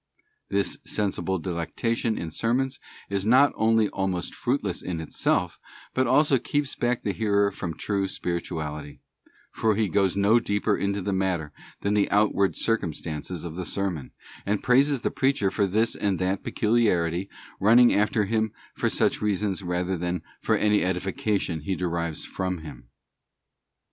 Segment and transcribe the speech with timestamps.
[0.49, 5.59] This sensible delectation in sermons is not only almost fruitless in itself,
[5.93, 8.99] but it also keeps back the hearer from true spirituality;
[9.53, 14.09] for he goes no deeper into the matter than the outward circumstances of the sermon,
[14.43, 17.29] and praises the preacher for this and that peculiarity,
[17.59, 22.89] running after him for such reasons rather than for any edification he derives from him.